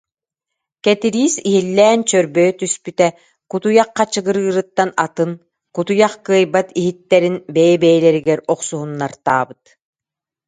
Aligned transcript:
Кэтириис 0.83 1.35
иһиллээн 1.47 1.99
чөрбөйө 2.09 2.51
түспүтэ, 2.59 3.07
кутуйах 3.51 3.89
хачыгырыырыттан 3.97 4.89
атын, 5.05 5.31
кутуйах 5.75 6.13
кыайбат 6.27 6.67
иһиттэрин 6.79 7.35
бэйэ-бэйэлэригэр 7.53 8.39
охсуһуннартаабыт 8.53 9.63